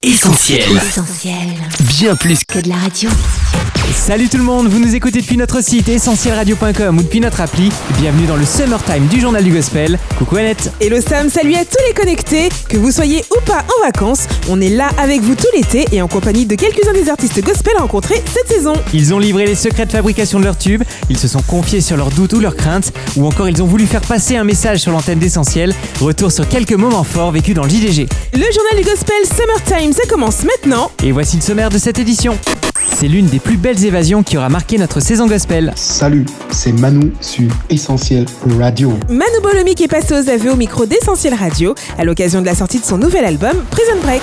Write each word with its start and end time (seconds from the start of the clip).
Essentiel. 0.00 0.76
Essentiel. 0.76 1.58
Bien 1.80 2.14
plus 2.14 2.44
Que 2.44 2.60
de 2.60 2.68
la 2.68 2.76
radio. 2.76 3.10
Salut 3.92 4.28
tout 4.28 4.36
le 4.36 4.42
monde, 4.42 4.68
vous 4.68 4.78
nous 4.78 4.94
écoutez 4.94 5.20
depuis 5.20 5.36
notre 5.36 5.62
site 5.62 5.88
essentielradio.com 5.88 6.98
ou 6.98 7.02
depuis 7.02 7.20
notre 7.20 7.40
appli. 7.40 7.70
Bienvenue 7.98 8.26
dans 8.26 8.36
le 8.36 8.44
Summertime 8.44 9.06
du 9.06 9.20
Journal 9.20 9.42
du 9.42 9.50
Gospel. 9.50 9.98
Coucou 10.18 10.36
Annette. 10.36 10.72
Hello 10.80 11.00
Sam, 11.00 11.28
salut 11.28 11.54
à 11.54 11.64
tous 11.64 11.82
les 11.86 11.94
connectés 11.94 12.48
Que 12.68 12.76
vous 12.76 12.90
soyez 12.90 13.24
ou 13.36 13.40
pas 13.44 13.64
en 13.78 13.84
vacances, 13.84 14.26
on 14.48 14.60
est 14.60 14.68
là 14.70 14.90
avec 14.98 15.20
vous 15.22 15.34
tout 15.34 15.46
l'été 15.54 15.86
et 15.92 16.02
en 16.02 16.08
compagnie 16.08 16.46
de 16.46 16.54
quelques-uns 16.54 16.92
des 16.92 17.08
artistes 17.08 17.42
gospel 17.42 17.74
rencontrés 17.78 18.22
cette 18.32 18.48
saison. 18.48 18.74
Ils 18.92 19.12
ont 19.14 19.18
livré 19.18 19.46
les 19.46 19.54
secrets 19.54 19.86
de 19.86 19.92
fabrication 19.92 20.38
de 20.38 20.44
leurs 20.44 20.58
tubes, 20.58 20.84
ils 21.08 21.18
se 21.18 21.28
sont 21.28 21.42
confiés 21.42 21.80
sur 21.80 21.96
leurs 21.96 22.10
doutes 22.10 22.32
ou 22.34 22.40
leurs 22.40 22.56
craintes, 22.56 22.92
ou 23.16 23.26
encore 23.26 23.48
ils 23.48 23.62
ont 23.62 23.66
voulu 23.66 23.86
faire 23.86 24.02
passer 24.02 24.36
un 24.36 24.44
message 24.44 24.80
sur 24.80 24.92
l'antenne 24.92 25.18
d'Essentiel. 25.18 25.74
Retour 26.00 26.30
sur 26.32 26.48
quelques 26.48 26.72
moments 26.72 27.04
forts 27.04 27.32
vécus 27.32 27.54
dans 27.54 27.64
le 27.64 27.70
JDG. 27.70 28.06
Le 28.34 28.40
journal 28.40 28.76
du 28.76 28.84
gospel 28.84 29.16
Summertime, 29.24 29.92
ça 29.92 30.06
commence 30.08 30.44
maintenant. 30.44 30.90
Et 31.02 31.12
voici 31.12 31.36
le 31.36 31.42
sommaire 31.42 31.70
de 31.70 31.78
cette 31.78 31.98
édition. 31.98 32.38
C'est 32.90 33.06
l'une 33.06 33.26
des 33.26 33.38
plus 33.38 33.56
belles 33.56 33.84
évasions 33.84 34.22
qui 34.24 34.36
aura 34.36 34.48
marqué 34.48 34.76
notre 34.76 34.98
saison 35.00 35.26
gospel. 35.28 35.72
Salut, 35.76 36.24
c'est 36.50 36.72
Manu 36.72 37.12
sur 37.20 37.48
Essentiel 37.70 38.26
Radio. 38.58 38.92
Manu 39.08 39.40
Bolomi 39.42 39.74
qui 39.76 39.84
est 39.84 39.88
passé 39.88 40.14
aux 40.14 40.28
aveux 40.28 40.52
au 40.52 40.56
micro 40.56 40.84
d'Essentiel 40.84 41.34
Radio 41.34 41.74
à 41.96 42.04
l'occasion 42.04 42.40
de 42.40 42.46
la 42.46 42.56
sortie 42.56 42.80
de 42.80 42.84
son 42.84 42.98
nouvel 42.98 43.24
album 43.24 43.56
Prison 43.70 43.92
Break. 44.02 44.22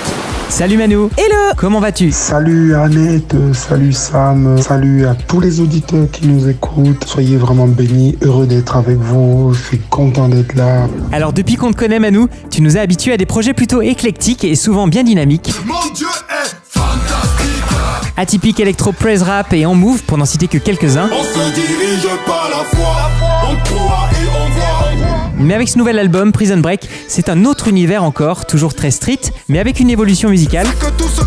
Salut 0.50 0.76
Manu. 0.76 0.96
Hello 1.16 1.52
Comment 1.56 1.80
vas-tu? 1.80 2.12
Salut 2.12 2.74
Annette, 2.74 3.34
salut 3.54 3.92
Sam, 3.92 4.60
salut 4.60 5.06
à 5.06 5.14
tous 5.14 5.40
les 5.40 5.60
auditeurs 5.60 6.06
qui 6.12 6.26
nous 6.26 6.48
écoutent. 6.48 7.04
Soyez 7.06 7.36
vraiment 7.36 7.66
bénis, 7.66 8.16
heureux 8.22 8.46
d'être 8.46 8.76
avec 8.76 8.96
vous, 8.98 9.54
je 9.54 9.62
suis 9.62 9.78
content 9.90 10.28
d'être 10.28 10.54
là. 10.54 10.86
Alors 11.12 11.32
depuis 11.32 11.56
qu'on 11.56 11.72
te 11.72 11.76
connaît 11.78 11.98
Manu, 11.98 12.26
tu 12.50 12.60
nous 12.62 12.76
as 12.76 12.80
habitués 12.80 13.12
à 13.14 13.16
des 13.16 13.26
projets 13.26 13.54
plutôt 13.54 13.80
éclectiques 13.80 14.44
et 14.44 14.54
souvent 14.54 14.86
bien 14.86 15.02
dynamiques. 15.02 15.50
Mon 15.64 15.92
Dieu. 15.94 16.06
Atypique 18.18 18.60
électro 18.60 18.92
praise 18.92 19.22
rap 19.22 19.52
et 19.52 19.66
en 19.66 19.74
move 19.74 20.02
pour 20.04 20.16
n'en 20.16 20.24
citer 20.24 20.48
que 20.48 20.56
quelques-uns. 20.56 21.10
On 21.12 21.22
se 21.22 21.54
dirige 21.54 22.08
par 22.26 22.48
la 22.48 22.64
foi. 22.64 23.10
On 23.50 23.56
croit 23.56 24.08
et 24.12 24.26
on 24.26 24.50
voit. 24.52 25.30
Mais 25.38 25.52
avec 25.52 25.68
ce 25.68 25.76
nouvel 25.76 25.98
album, 25.98 26.32
Prison 26.32 26.56
Break, 26.56 26.88
c'est 27.08 27.28
un 27.28 27.44
autre 27.44 27.68
univers 27.68 28.02
encore, 28.02 28.46
toujours 28.46 28.74
très 28.74 28.90
street, 28.90 29.20
mais 29.50 29.58
avec 29.58 29.80
une 29.80 29.90
évolution 29.90 30.30
musicale. 30.30 30.66
Que 30.80 30.90
tout 30.96 31.08
ce 31.08 31.25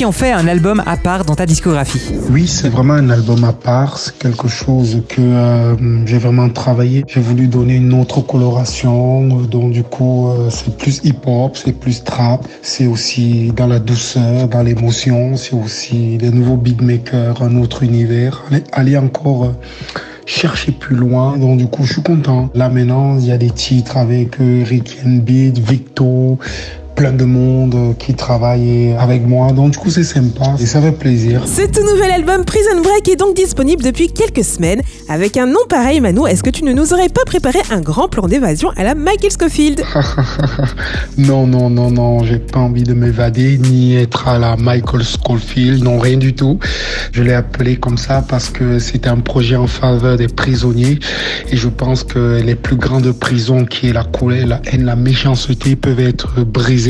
qui 0.00 0.06
en 0.06 0.12
fait 0.12 0.32
un 0.32 0.48
album 0.48 0.82
à 0.86 0.96
part 0.96 1.26
dans 1.26 1.34
ta 1.34 1.44
discographie 1.44 2.00
Oui, 2.30 2.46
c'est 2.46 2.70
vraiment 2.70 2.94
un 2.94 3.10
album 3.10 3.44
à 3.44 3.52
part, 3.52 3.98
c'est 3.98 4.16
quelque 4.16 4.48
chose 4.48 5.02
que 5.06 5.20
euh, 5.20 6.06
j'ai 6.06 6.16
vraiment 6.16 6.48
travaillé. 6.48 7.04
J'ai 7.06 7.20
voulu 7.20 7.48
donner 7.48 7.74
une 7.74 7.92
autre 7.92 8.22
coloration, 8.22 9.28
donc 9.28 9.72
du 9.72 9.82
coup 9.82 10.28
euh, 10.30 10.48
c'est 10.48 10.74
plus 10.78 11.02
hip-hop, 11.04 11.54
c'est 11.54 11.78
plus 11.78 12.02
trap, 12.02 12.48
c'est 12.62 12.86
aussi 12.86 13.52
dans 13.54 13.66
la 13.66 13.78
douceur, 13.78 14.48
dans 14.48 14.62
l'émotion, 14.62 15.36
c'est 15.36 15.54
aussi 15.54 16.16
les 16.16 16.30
nouveaux 16.30 16.56
beatmakers, 16.56 17.42
un 17.42 17.60
autre 17.60 17.82
univers. 17.82 18.42
Aller, 18.50 18.64
aller 18.72 18.96
encore... 18.96 19.44
euh, 19.44 19.52
chercher 20.26 20.70
plus 20.70 20.94
loin. 20.94 21.36
Donc 21.36 21.58
du 21.58 21.66
coup, 21.66 21.84
je 21.84 21.94
suis 21.94 22.02
content. 22.02 22.50
Là 22.54 22.68
maintenant, 22.68 23.18
il 23.18 23.26
y 23.26 23.32
a 23.32 23.36
des 23.36 23.50
titres 23.50 23.96
avec 23.96 24.36
Ricky 24.38 24.98
and 25.04 25.22
Beat, 25.24 25.58
Victo, 25.58 26.38
plein 27.00 27.12
de 27.12 27.24
monde 27.24 27.96
qui 27.98 28.12
travaille 28.12 28.94
avec 28.98 29.26
moi. 29.26 29.52
Donc 29.52 29.70
du 29.70 29.78
coup, 29.78 29.88
c'est 29.88 30.04
sympa 30.04 30.54
et 30.60 30.66
ça 30.66 30.82
fait 30.82 30.92
plaisir. 30.92 31.40
Ce 31.46 31.62
tout 31.62 31.82
nouvel 31.82 32.10
album 32.10 32.44
Prison 32.44 32.82
Break 32.82 33.08
est 33.08 33.16
donc 33.16 33.34
disponible 33.34 33.82
depuis 33.82 34.12
quelques 34.12 34.44
semaines. 34.44 34.82
Avec 35.08 35.38
un 35.38 35.46
nom 35.46 35.60
pareil 35.66 36.02
Manu, 36.02 36.28
est-ce 36.28 36.42
que 36.42 36.50
tu 36.50 36.62
ne 36.62 36.74
nous 36.74 36.92
aurais 36.92 37.08
pas 37.08 37.24
préparé 37.24 37.58
un 37.70 37.80
grand 37.80 38.08
plan 38.08 38.28
d'évasion 38.28 38.68
à 38.76 38.84
la 38.84 38.94
Michael 38.94 39.30
Scofield? 39.30 39.82
Non, 41.18 41.46
non, 41.46 41.68
non, 41.68 41.90
non, 41.90 42.24
j'ai 42.24 42.38
pas 42.38 42.60
envie 42.60 42.82
de 42.82 42.94
m'évader 42.94 43.58
ni 43.58 43.94
être 43.96 44.28
à 44.28 44.38
la 44.38 44.56
Michael 44.56 45.02
Schofield, 45.02 45.82
non, 45.82 45.98
rien 45.98 46.16
du 46.16 46.34
tout. 46.34 46.58
Je 47.12 47.22
l'ai 47.22 47.34
appelé 47.34 47.76
comme 47.76 47.98
ça 47.98 48.24
parce 48.26 48.48
que 48.48 48.78
c'était 48.78 49.08
un 49.08 49.18
projet 49.18 49.56
en 49.56 49.66
faveur 49.66 50.16
des 50.16 50.28
prisonniers 50.28 50.98
et 51.50 51.56
je 51.56 51.68
pense 51.68 52.04
que 52.04 52.40
les 52.40 52.54
plus 52.54 52.76
grandes 52.76 53.12
prisons 53.12 53.64
qui 53.64 53.88
est 53.88 53.92
la 53.92 54.04
colère, 54.04 54.46
la 54.46 54.62
haine, 54.66 54.84
la 54.84 54.96
méchanceté 54.96 55.76
peuvent 55.76 56.00
être 56.00 56.42
brisées. 56.44 56.89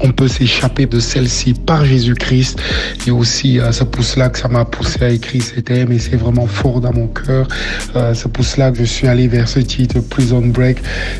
On 0.00 0.10
peut 0.10 0.28
s'échapper 0.28 0.86
de 0.86 1.00
celle-ci 1.00 1.54
par 1.54 1.84
Jésus-Christ 1.84 2.58
et 3.06 3.10
aussi 3.10 3.58
euh, 3.58 3.72
c'est 3.72 3.90
pour 3.90 4.04
cela 4.04 4.28
que 4.28 4.38
ça 4.38 4.48
m'a 4.48 4.64
poussé 4.64 5.04
à 5.04 5.10
écrire 5.10 5.42
ces 5.42 5.62
thèmes 5.62 5.92
et 5.92 5.98
c'est 5.98 6.16
vraiment 6.16 6.46
fort 6.46 6.80
dans 6.80 6.92
mon 6.92 7.06
cœur. 7.06 7.48
Euh, 7.94 8.14
c'est 8.14 8.30
pour 8.30 8.44
cela 8.44 8.70
que 8.70 8.78
je 8.78 8.84
suis 8.84 9.06
allé 9.06 9.28
vers 9.28 9.48
ce 9.48 9.60
titre 9.60 10.00
Prison 10.00 10.42
Break 10.44 10.78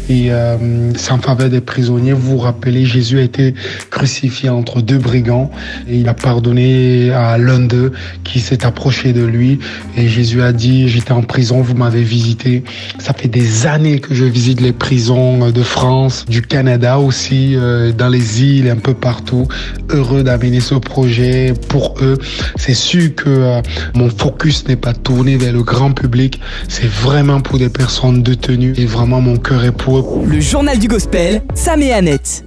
et 0.09 0.33
euh, 0.33 0.93
c'est 0.97 1.13
en 1.13 1.19
faveur 1.19 1.49
des 1.49 1.61
prisonniers. 1.61 2.13
Vous 2.13 2.33
vous 2.33 2.39
rappelez, 2.39 2.85
Jésus 2.85 3.19
a 3.19 3.23
été 3.23 3.55
crucifié 3.91 4.49
entre 4.49 4.81
deux 4.81 4.99
brigands 4.99 5.51
et 5.89 5.97
il 5.97 6.09
a 6.09 6.15
pardonné 6.15 7.11
à 7.11 7.39
l'un 7.39 7.61
d'eux 7.61 7.93
qui 8.25 8.41
s'est 8.41 8.65
approché 8.65 9.13
de 9.13 9.25
lui 9.25 9.59
et 9.97 10.09
Jésus 10.09 10.43
a 10.43 10.53
dit 10.53 10.89
j'étais 10.89 11.13
en 11.13 11.23
prison, 11.23 11.61
vous 11.61 11.75
m'avez 11.75 12.03
visité. 12.03 12.65
Ça 12.99 13.13
fait 13.13 13.29
des 13.29 13.67
années 13.67 14.01
que 14.01 14.15
je 14.15 14.25
visite 14.25 14.61
les 14.61 14.73
prisons 14.73 15.51
de 15.51 15.63
France, 15.63 16.25
du 16.29 16.43
Canada 16.43 16.99
aussi, 16.99 17.55
euh, 17.57 17.93
dans 18.07 18.13
les 18.13 18.43
îles, 18.43 18.71
un 18.71 18.77
peu 18.77 18.95
partout. 18.95 19.49
Heureux 19.91 20.23
d'amener 20.23 20.61
ce 20.61 20.77
projet 20.77 21.55
pour 21.69 21.97
eux. 22.03 22.17
C'est 22.55 22.75
sûr 22.75 23.13
que 23.17 23.29
euh, 23.29 23.63
mon 23.95 24.11
focus 24.11 24.69
n'est 24.69 24.77
pas 24.77 24.93
tourné 24.93 25.37
vers 25.37 25.53
le 25.53 25.65
grand 25.65 25.93
public. 25.93 26.41
C'est 26.69 26.89
vraiment 26.89 27.41
pour 27.41 27.59
des 27.59 27.69
personnes 27.69 28.23
détenues 28.23 28.75
et 28.77 28.87
vraiment 28.87 29.21
mon 29.21 29.39
cœur 29.39 29.65
est 29.65 29.73
pour 29.73 29.99
eux. 29.99 30.25
Le 30.25 30.41
journal 30.41 30.79
du 30.79 30.87
gospel, 30.87 31.43
Sam 31.55 31.83
et 31.83 31.93
Annette. 31.93 32.45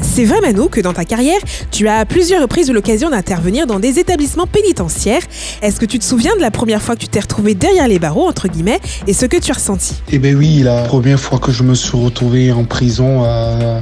C'est 0.00 0.24
vrai 0.24 0.40
Manu 0.40 0.68
que 0.70 0.80
dans 0.80 0.92
ta 0.92 1.04
carrière, 1.04 1.38
tu 1.70 1.88
as 1.88 1.98
à 1.98 2.04
plusieurs 2.04 2.42
reprises 2.42 2.68
eu 2.68 2.72
l'occasion 2.72 3.10
d'intervenir 3.10 3.66
dans 3.66 3.78
des 3.78 3.98
établissements 3.98 4.46
pénitentiaires. 4.46 5.22
Est-ce 5.62 5.78
que 5.78 5.86
tu 5.86 5.98
te 5.98 6.04
souviens 6.04 6.34
de 6.36 6.40
la 6.40 6.50
première 6.50 6.82
fois 6.82 6.96
que 6.96 7.00
tu 7.00 7.08
t'es 7.08 7.20
retrouvé 7.20 7.54
derrière 7.54 7.86
les 7.86 7.98
barreaux, 7.98 8.26
entre 8.26 8.48
guillemets, 8.48 8.80
et 9.06 9.12
ce 9.12 9.26
que 9.26 9.36
tu 9.36 9.50
as 9.50 9.54
ressenti? 9.54 9.94
Eh 10.10 10.18
ben 10.18 10.34
oui, 10.34 10.62
la 10.62 10.82
première 10.82 11.20
fois 11.20 11.38
que 11.38 11.52
je 11.52 11.62
me 11.62 11.74
suis 11.74 11.96
retrouvé 11.96 12.50
en 12.50 12.64
prison 12.64 13.24
euh, 13.24 13.80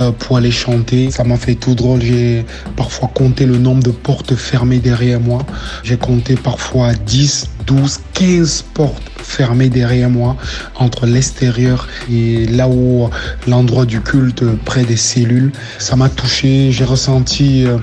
euh, 0.00 0.12
pour 0.12 0.36
aller 0.36 0.50
chanter, 0.50 0.71
ça 1.10 1.24
m'a 1.24 1.36
fait 1.36 1.54
tout 1.54 1.74
drôle. 1.74 2.00
J'ai 2.00 2.44
parfois 2.76 3.10
compté 3.14 3.46
le 3.46 3.58
nombre 3.58 3.82
de 3.82 3.90
portes 3.90 4.34
fermées 4.34 4.78
derrière 4.78 5.20
moi. 5.20 5.44
J'ai 5.82 5.96
compté 5.96 6.34
parfois 6.34 6.94
10, 6.94 7.50
12, 7.66 8.00
15 8.14 8.64
portes 8.74 9.02
fermées 9.18 9.68
derrière 9.68 10.10
moi 10.10 10.36
entre 10.76 11.06
l'extérieur 11.06 11.88
et 12.10 12.46
là 12.46 12.68
où 12.68 13.08
l'endroit 13.46 13.84
du 13.84 14.00
culte 14.00 14.44
près 14.64 14.84
des 14.84 14.96
cellules. 14.96 15.52
Ça 15.78 15.96
m'a 15.96 16.08
touché, 16.08 16.72
j'ai 16.72 16.84
ressenti 16.84 17.66
euh, 17.66 17.78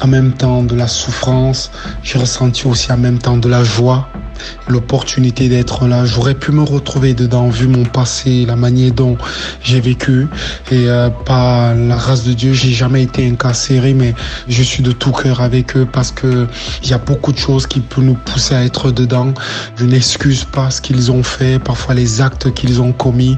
en 0.00 0.06
même 0.06 0.32
temps 0.32 0.62
de 0.62 0.74
la 0.74 0.86
souffrance, 0.86 1.70
j'ai 2.02 2.18
ressenti 2.18 2.66
aussi 2.66 2.92
en 2.92 2.98
même 2.98 3.18
temps 3.18 3.38
de 3.38 3.48
la 3.48 3.64
joie 3.64 4.08
l'opportunité 4.68 5.48
d'être 5.48 5.86
là. 5.86 6.04
J'aurais 6.04 6.34
pu 6.34 6.52
me 6.52 6.62
retrouver 6.62 7.14
dedans 7.14 7.48
vu 7.48 7.68
mon 7.68 7.84
passé, 7.84 8.44
la 8.46 8.56
manière 8.56 8.92
dont 8.92 9.16
j'ai 9.62 9.80
vécu. 9.80 10.26
Et 10.70 10.88
euh, 10.88 11.10
par 11.10 11.74
la 11.74 11.96
grâce 11.96 12.24
de 12.24 12.32
Dieu, 12.32 12.52
j'ai 12.52 12.72
jamais 12.72 13.02
été 13.02 13.28
incarcéré, 13.28 13.94
mais 13.94 14.14
je 14.48 14.62
suis 14.62 14.82
de 14.82 14.92
tout 14.92 15.12
cœur 15.12 15.40
avec 15.40 15.76
eux 15.76 15.86
parce 15.90 16.10
que 16.10 16.46
il 16.82 16.90
y 16.90 16.92
a 16.92 16.98
beaucoup 16.98 17.32
de 17.32 17.38
choses 17.38 17.66
qui 17.66 17.80
peuvent 17.80 18.04
nous 18.04 18.14
pousser 18.14 18.54
à 18.54 18.64
être 18.64 18.90
dedans. 18.90 19.32
Je 19.76 19.84
n'excuse 19.84 20.44
pas 20.44 20.70
ce 20.70 20.80
qu'ils 20.80 21.10
ont 21.10 21.22
fait, 21.22 21.58
parfois 21.58 21.94
les 21.94 22.20
actes 22.20 22.52
qu'ils 22.52 22.80
ont 22.80 22.92
commis, 22.92 23.36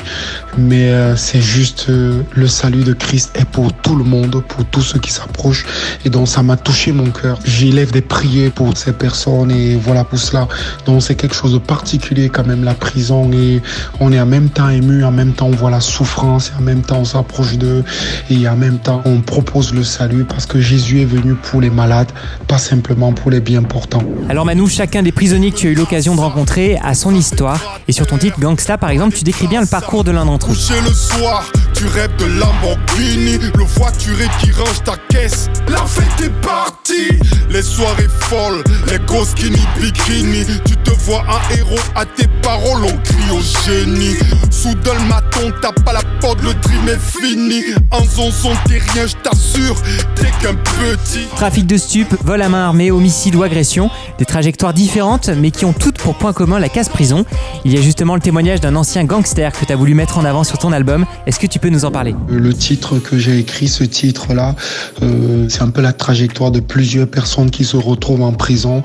mais 0.58 0.90
euh, 0.90 1.16
c'est 1.16 1.40
juste 1.40 1.86
euh, 1.88 2.22
le 2.34 2.46
salut 2.46 2.84
de 2.84 2.92
Christ 2.92 3.30
est 3.34 3.44
pour 3.44 3.72
tout 3.72 3.96
le 3.96 4.04
monde, 4.04 4.42
pour 4.48 4.64
tous 4.66 4.82
ceux 4.82 4.98
qui 4.98 5.12
s'approchent. 5.12 5.66
Et 6.04 6.10
donc 6.10 6.28
ça 6.28 6.42
m'a 6.42 6.56
touché 6.56 6.92
mon 6.92 7.10
cœur. 7.10 7.38
J'élève 7.44 7.92
des 7.92 8.00
prières 8.00 8.52
pour 8.52 8.76
ces 8.76 8.92
personnes 8.92 9.50
et 9.50 9.76
voilà 9.76 10.04
pour 10.04 10.18
cela. 10.18 10.48
Donc 10.86 11.02
c'est 11.02 11.16
quelque 11.16 11.34
chose 11.34 11.52
de 11.52 11.58
particulier 11.58 12.28
quand 12.28 12.46
même 12.46 12.64
la 12.64 12.74
prison 12.74 13.30
et 13.32 13.60
on 14.00 14.12
est 14.12 14.20
en 14.20 14.26
même 14.26 14.48
temps 14.48 14.68
ému, 14.68 15.04
en 15.04 15.10
même 15.10 15.32
temps 15.32 15.46
on 15.46 15.50
voit 15.50 15.70
la 15.70 15.80
souffrance 15.80 16.50
et 16.50 16.60
en 16.60 16.62
même 16.62 16.82
temps 16.82 16.98
on 17.00 17.04
s'approche 17.04 17.58
d'eux 17.58 17.84
et 18.30 18.48
en 18.48 18.56
même 18.56 18.78
temps 18.78 19.02
on 19.04 19.20
propose 19.20 19.74
le 19.74 19.82
salut 19.82 20.24
parce 20.24 20.46
que 20.46 20.60
Jésus 20.60 21.02
est 21.02 21.06
venu 21.06 21.34
pour 21.34 21.60
les 21.60 21.70
malades, 21.70 22.10
pas 22.46 22.58
simplement 22.58 23.12
pour 23.12 23.30
les 23.30 23.40
bien 23.40 23.62
portants. 23.62 24.02
Alors 24.28 24.44
Manu, 24.44 24.68
chacun 24.68 25.02
des 25.02 25.12
prisonniers 25.12 25.50
que 25.50 25.56
tu 25.56 25.66
as 25.66 25.70
eu 25.70 25.74
l'occasion 25.74 26.14
de 26.14 26.20
rencontrer 26.20 26.78
a 26.82 26.94
son 26.94 27.14
histoire. 27.14 27.80
Et 27.88 27.92
sur 27.92 28.06
ton 28.06 28.18
titre 28.18 28.38
Gangsta 28.38 28.78
par 28.78 28.90
exemple, 28.90 29.16
tu 29.16 29.24
décris 29.24 29.48
bien 29.48 29.60
le 29.60 29.66
parcours 29.66 30.04
de 30.04 30.12
l'un 30.12 30.24
d'entre 30.24 30.52
eux. 30.52 31.65
Tu 31.76 31.86
rêves 31.86 32.16
de 32.16 32.24
Lamborghini. 32.24 33.38
Le 33.54 33.64
voituré 33.64 34.26
qui 34.40 34.50
range 34.52 34.82
ta 34.84 34.96
caisse. 35.08 35.48
La 35.68 35.84
fête 35.84 36.24
est 36.24 36.40
partie. 36.40 37.18
Les 37.50 37.62
soirées 37.62 38.08
folles, 38.20 38.64
les 38.90 38.98
grosses 39.06 39.30
skinny 39.30 39.60
bikini. 39.80 40.44
Tu 40.64 40.76
te 40.78 40.90
vois 41.04 41.22
un 41.28 41.54
héros 41.54 41.78
à 41.94 42.04
tes 42.04 42.26
paroles, 42.42 42.84
on 42.84 42.96
crie 42.98 43.30
au 43.30 43.40
génie. 43.64 44.16
Soudain 44.50 44.94
le 44.94 45.08
maton 45.08 45.52
tape 45.60 45.86
à 45.86 45.92
la 45.92 46.02
porte, 46.20 46.25
le 46.42 46.54
dream 46.54 46.88
est 46.88 46.98
fini. 46.98 47.62
En 47.90 48.04
zonzon, 48.04 48.52
t'es 48.66 48.78
rien, 48.78 49.06
je 49.06 49.14
t'assure, 49.22 49.76
t'es 50.14 50.30
qu'un 50.40 50.54
petit. 50.54 51.26
Trafic 51.36 51.66
de 51.66 51.76
stupes, 51.76 52.14
vol 52.24 52.42
à 52.42 52.48
main 52.48 52.64
armée, 52.64 52.90
homicide 52.90 53.34
ou 53.36 53.42
agression, 53.42 53.90
des 54.18 54.24
trajectoires 54.24 54.74
différentes 54.74 55.28
mais 55.28 55.50
qui 55.50 55.64
ont 55.64 55.72
toutes 55.72 55.98
pour 55.98 56.14
point 56.14 56.32
commun 56.32 56.58
la 56.58 56.68
casse 56.68 56.88
prison. 56.88 57.24
Il 57.64 57.72
y 57.72 57.78
a 57.78 57.80
justement 57.80 58.14
le 58.14 58.20
témoignage 58.20 58.60
d'un 58.60 58.76
ancien 58.76 59.04
gangster 59.04 59.52
que 59.52 59.64
tu 59.64 59.72
as 59.72 59.76
voulu 59.76 59.94
mettre 59.94 60.18
en 60.18 60.24
avant 60.24 60.44
sur 60.44 60.58
ton 60.58 60.72
album. 60.72 61.06
Est-ce 61.26 61.40
que 61.40 61.46
tu 61.46 61.58
peux 61.58 61.68
nous 61.68 61.84
en 61.84 61.90
parler? 61.90 62.14
Le 62.28 62.52
titre 62.54 62.98
que 62.98 63.18
j'ai 63.18 63.38
écrit, 63.38 63.68
ce 63.68 63.84
titre-là, 63.84 64.54
euh, 65.02 65.46
c'est 65.48 65.62
un 65.62 65.70
peu 65.70 65.80
la 65.80 65.92
trajectoire 65.92 66.50
de 66.50 66.60
plusieurs 66.60 67.08
personnes 67.08 67.50
qui 67.50 67.64
se 67.64 67.76
retrouvent 67.76 68.22
en 68.22 68.32
prison. 68.32 68.82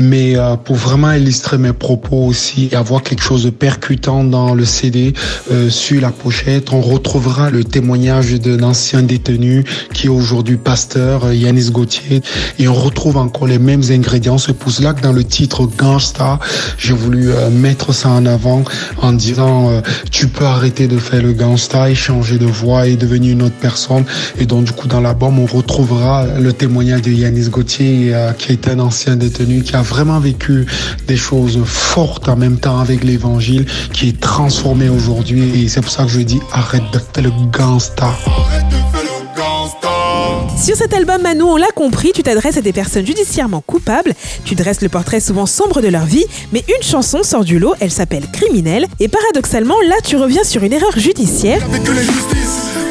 Mais 0.00 0.36
euh, 0.36 0.56
pour 0.56 0.76
vraiment 0.76 1.12
illustrer 1.12 1.58
mes 1.58 1.72
propos 1.72 2.26
aussi 2.26 2.68
et 2.72 2.76
avoir 2.76 3.02
quelque 3.02 3.22
chose 3.22 3.44
de 3.44 3.50
percutant 3.50 4.24
dans 4.24 4.54
le 4.54 4.64
CD, 4.64 5.12
euh, 5.50 5.70
sur 5.70 6.00
la 6.00 6.10
pochette, 6.10 6.72
on 6.72 6.80
retrouvera 6.94 7.50
le 7.50 7.64
témoignage 7.64 8.34
d'un 8.40 8.62
ancien 8.62 9.02
détenu 9.02 9.64
qui 9.92 10.06
est 10.06 10.10
aujourd'hui 10.10 10.56
pasteur, 10.56 11.24
euh, 11.24 11.34
Yanis 11.34 11.70
Gauthier. 11.70 12.22
Et 12.58 12.68
on 12.68 12.74
retrouve 12.74 13.16
encore 13.16 13.48
les 13.48 13.58
mêmes 13.58 13.82
ingrédients. 13.90 14.38
C'est 14.38 14.52
pour 14.52 14.70
cela 14.70 14.94
que 14.94 15.02
dans 15.02 15.12
le 15.12 15.24
titre 15.24 15.66
Gangsta, 15.66 16.38
j'ai 16.78 16.94
voulu 16.94 17.30
euh, 17.30 17.50
mettre 17.50 17.92
ça 17.92 18.10
en 18.10 18.26
avant 18.26 18.62
en 19.02 19.12
disant 19.12 19.70
euh, 19.70 19.80
tu 20.10 20.28
peux 20.28 20.44
arrêter 20.44 20.86
de 20.86 20.98
faire 20.98 21.22
le 21.22 21.32
gangsta 21.32 21.90
et 21.90 21.94
changer 21.94 22.38
de 22.38 22.46
voix 22.46 22.86
et 22.86 22.96
devenir 22.96 23.32
une 23.32 23.42
autre 23.42 23.56
personne. 23.60 24.04
Et 24.38 24.46
donc 24.46 24.64
du 24.64 24.72
coup 24.72 24.86
dans 24.86 25.00
l'album 25.00 25.38
on 25.38 25.46
retrouvera 25.46 26.26
le 26.38 26.52
témoignage 26.52 27.02
de 27.02 27.10
Yanis 27.10 27.48
Gauthier 27.48 28.14
qui 28.38 28.52
est 28.52 28.68
un 28.68 28.78
ancien 28.78 29.16
détenu 29.16 29.62
qui 29.62 29.74
a 29.74 29.82
vraiment 29.82 30.20
vécu 30.20 30.66
des 31.08 31.16
choses 31.16 31.58
fortes 31.64 32.28
en 32.28 32.36
même 32.36 32.58
temps 32.58 32.78
avec 32.78 33.02
l'évangile 33.04 33.66
qui 33.92 34.08
est 34.08 34.20
transformé 34.20 34.88
aujourd'hui 34.88 35.64
et 35.64 35.68
c'est 35.68 35.80
pour 35.80 35.90
ça 35.90 36.04
que 36.04 36.10
je 36.10 36.20
dis 36.20 36.40
arrête 36.52 36.73
de 36.80 36.98
faire 36.98 37.22
le 37.22 37.30
gangsta. 37.50 38.06
Arrête 38.06 38.68
de 38.68 38.74
faire 38.74 39.02
le 39.04 39.40
gangsta. 39.40 40.62
Sur 40.62 40.76
cet 40.76 40.94
album, 40.94 41.22
Manu, 41.22 41.42
on 41.42 41.56
l'a 41.56 41.70
compris, 41.74 42.12
tu 42.12 42.22
t'adresses 42.22 42.56
à 42.56 42.62
des 42.62 42.72
personnes 42.72 43.06
judiciairement 43.06 43.60
coupables, 43.60 44.14
tu 44.44 44.54
dresses 44.54 44.80
le 44.80 44.88
portrait 44.88 45.20
souvent 45.20 45.46
sombre 45.46 45.80
de 45.80 45.88
leur 45.88 46.04
vie, 46.04 46.24
mais 46.52 46.64
une 46.68 46.82
chanson 46.82 47.22
sort 47.22 47.44
du 47.44 47.58
lot, 47.58 47.74
elle 47.80 47.90
s'appelle 47.90 48.24
Criminel, 48.32 48.86
et 49.00 49.08
paradoxalement, 49.08 49.76
là, 49.86 49.96
tu 50.02 50.16
reviens 50.16 50.44
sur 50.44 50.62
une 50.64 50.72
erreur 50.72 50.98
judiciaire. 50.98 51.62
Avec 51.64 51.82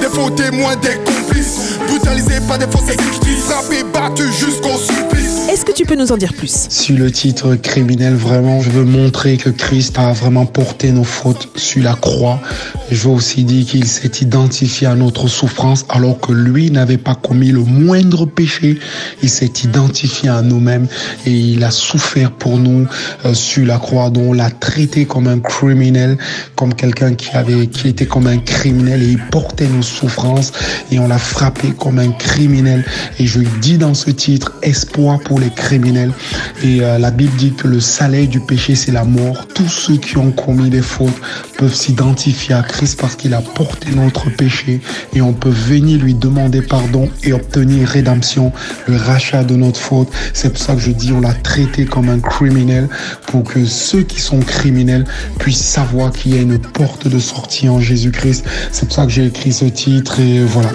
des 0.04 0.10
faux 0.10 0.30
témoins, 0.30 0.76
des 0.76 0.98
complices. 1.06 1.80
Brutalisés 1.88 2.42
par 2.48 2.58
des 2.58 2.66
fausses 2.66 2.90
exécutrices, 2.90 3.44
frappés, 3.46 3.84
battus 3.94 4.38
jusqu'au 4.38 4.78
supplice. 4.78 5.50
Est-ce 5.50 5.66
que 5.66 5.72
tu 5.72 5.86
peux 5.86 5.96
nous 5.96 6.12
en 6.12 6.18
dire 6.18 6.34
plus? 6.34 6.68
Sur 6.70 6.98
le 6.98 7.12
titre 7.12 7.56
criminel, 7.56 8.16
vraiment, 8.16 8.60
je 8.62 8.70
veux 8.70 8.86
montrer 8.86 9.38
que 9.38 9.50
Christ 9.50 10.00
a 10.00 10.12
vraiment 10.12 10.46
porté 10.46 10.92
nos 10.92 11.04
fautes 11.04 11.50
sur 11.56 11.84
la 11.84 11.94
croix. 11.94 12.40
Je 12.92 13.08
veux 13.08 13.14
aussi 13.14 13.44
dire 13.44 13.66
qu'il 13.66 13.86
s'est 13.86 14.12
identifié 14.22 14.88
à 14.88 14.96
notre 14.96 15.28
souffrance 15.28 15.86
alors 15.90 16.20
que 16.20 16.32
lui 16.32 16.72
n'avait 16.72 16.98
pas 16.98 17.16
commis 17.16 17.52
le 17.52 17.60
moindre 17.60 18.26
péché. 18.26 18.80
Il 19.22 19.30
s'est 19.30 19.52
identifié 19.64 20.30
à 20.30 20.42
nous-mêmes 20.42 20.88
et 21.26 21.32
il 21.32 21.64
a 21.64 21.72
souffert 21.72 22.32
pour 22.32 22.58
nous 22.58 22.88
euh, 23.26 23.34
sur 23.34 23.66
la 23.66 23.78
croix. 23.78 24.10
Donc 24.10 24.24
on 24.30 24.34
l'a 24.34 24.50
traité 24.50 25.06
comme 25.06 25.28
un 25.28 25.40
criminel, 25.40 26.18
comme 26.56 26.74
quelqu'un 26.74 27.14
qui 27.14 27.30
avait, 27.32 27.68
qui 27.68 27.90
était 27.90 28.06
comme 28.06 28.28
un 28.28 28.40
criminel 28.40 29.04
et 29.04 29.08
il 29.08 29.20
portait 29.28 29.68
nos 29.68 29.82
souffrances 29.94 30.52
et 30.92 31.00
on 31.00 31.08
l'a 31.08 31.18
frappé 31.18 31.74
comme 31.78 32.00
un 32.00 32.12
criminel. 32.12 32.84
Et 33.20 33.26
je 33.26 33.40
dis 33.62 33.78
dans 33.78 33.94
ce 33.94 34.10
titre 34.12 34.54
espoir 34.62 35.20
pour 35.20 35.40
les 35.40 35.50
criminels. 35.50 36.12
Et 36.64 36.82
euh, 36.82 36.98
la 36.98 37.12
Bible 37.12 37.36
dit 37.38 37.54
que 37.54 37.68
le 37.68 37.80
salaire 37.80 38.28
du 38.28 38.40
péché, 38.40 38.76
c'est 38.76 38.92
la 38.92 39.04
mort. 39.04 39.48
Tous 39.54 39.70
ceux 39.70 39.98
qui 39.98 40.18
ont 40.18 40.32
commis 40.32 40.70
des 40.70 40.82
fautes 40.82 41.22
peuvent 41.64 41.74
s'identifier 41.74 42.56
à 42.56 42.62
Christ 42.62 43.00
parce 43.00 43.16
qu'il 43.16 43.34
a 43.34 43.42
porté 43.42 43.92
notre 43.92 44.30
péché 44.30 44.82
et 45.16 45.22
on 45.22 45.32
peut 45.32 45.48
venir 45.48 46.04
lui 46.04 46.14
demander 46.14 46.62
pardon 46.62 47.08
et 47.24 47.32
obtenir 47.32 47.88
rédemption, 47.88 48.52
le 48.86 48.98
rachat 48.98 49.46
de 49.46 49.56
notre 49.56 49.80
faute. 49.80 50.10
C'est 50.34 50.50
pour 50.50 50.62
ça 50.62 50.76
que 50.76 50.82
je 50.82 50.92
dis 50.92 51.14
on 51.14 51.22
l'a 51.22 51.34
traité 51.34 51.86
comme 51.86 52.10
un 52.10 52.20
criminel 52.20 52.90
pour 53.28 53.46
que 53.46 53.64
ceux 53.64 54.02
qui 54.02 54.20
sont 54.20 54.40
criminels 54.40 55.06
puissent 55.40 55.64
savoir 55.64 56.12
qu'il 56.12 56.36
y 56.36 56.38
a 56.38 56.42
une 56.42 56.60
porte 56.60 57.08
de 57.08 57.20
sortie 57.20 57.70
en 57.70 57.80
Jésus-Christ. 57.80 58.44
C'est 58.74 58.86
pour 58.86 58.94
ça 58.94 59.06
que 59.06 59.12
j'ai 59.14 59.28
écrit 59.28 59.54
ce 59.54 59.64
titre 59.64 60.20
et 60.20 60.44
voilà. 60.44 60.70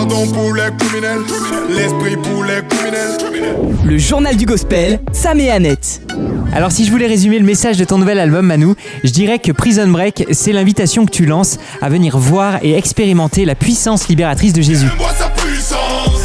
Pardon 0.00 0.26
pour 0.28 0.54
les 0.54 0.62
criminels. 0.78 1.20
L'esprit 1.68 2.16
pour 2.16 2.42
les 2.42 2.66
criminels. 2.66 3.18
Le 3.84 3.98
journal 3.98 4.34
du 4.34 4.46
gospel, 4.46 4.98
Sam 5.12 5.38
et 5.40 5.50
Annette. 5.50 6.00
Alors 6.54 6.72
si 6.72 6.86
je 6.86 6.90
voulais 6.90 7.06
résumer 7.06 7.38
le 7.38 7.44
message 7.44 7.76
de 7.76 7.84
ton 7.84 7.98
nouvel 7.98 8.18
album 8.18 8.46
Manu, 8.46 8.72
je 9.04 9.10
dirais 9.10 9.38
que 9.38 9.52
Prison 9.52 9.88
Break, 9.88 10.24
c'est 10.30 10.52
l'invitation 10.52 11.04
que 11.04 11.10
tu 11.10 11.26
lances 11.26 11.58
à 11.82 11.90
venir 11.90 12.16
voir 12.16 12.60
et 12.62 12.78
expérimenter 12.78 13.44
la 13.44 13.54
puissance 13.54 14.08
libératrice 14.08 14.54
de 14.54 14.62
Jésus. 14.62 14.86
Viens 14.86 14.96
voir 14.96 15.14
sa 15.14 15.28
puissance. 15.28 16.22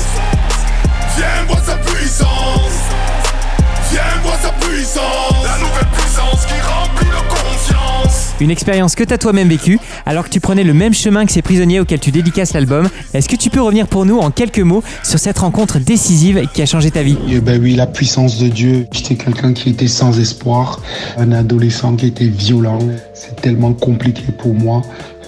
Viens 1.17 1.43
voir 1.45 1.65
sa 1.65 1.75
puissance. 1.75 2.79
Viens 3.91 4.03
voir 4.23 4.37
sa 4.41 4.51
puissance. 4.65 5.43
La 5.43 5.57
nouvelle 5.57 5.91
puissance 5.91 6.45
qui 6.45 6.61
remplit. 6.61 7.04
Une 8.41 8.51
expérience 8.51 8.95
que 8.95 9.03
tu 9.03 9.13
as 9.13 9.17
toi-même 9.17 9.47
vécue 9.47 9.79
alors 10.05 10.25
que 10.25 10.29
tu 10.29 10.39
prenais 10.39 10.63
le 10.63 10.73
même 10.73 10.93
chemin 10.93 11.25
que 11.25 11.31
ces 11.31 11.41
prisonniers 11.41 11.79
auxquels 11.79 11.99
tu 11.99 12.11
dédicaces 12.11 12.53
l'album. 12.53 12.89
Est-ce 13.13 13.29
que 13.29 13.35
tu 13.35 13.49
peux 13.49 13.61
revenir 13.61 13.87
pour 13.87 14.05
nous 14.05 14.17
en 14.17 14.29
quelques 14.29 14.59
mots 14.59 14.83
sur 15.03 15.19
cette 15.19 15.39
rencontre 15.39 15.79
décisive 15.79 16.47
qui 16.53 16.61
a 16.61 16.65
changé 16.65 16.91
ta 16.91 17.01
vie? 17.01 17.17
Et 17.29 17.39
ben 17.39 17.61
oui, 17.61 17.75
la 17.75 17.87
puissance 17.87 18.37
de 18.39 18.47
Dieu. 18.47 18.87
J'étais 18.91 19.15
quelqu'un 19.15 19.53
qui 19.53 19.69
était 19.69 19.87
sans 19.87 20.19
espoir, 20.19 20.81
un 21.17 21.31
adolescent 21.31 21.95
qui 21.95 22.07
était 22.07 22.27
violent. 22.27 22.79
C'est 23.13 23.41
tellement 23.41 23.73
compliqué 23.73 24.23
pour 24.37 24.53
moi. 24.53 24.81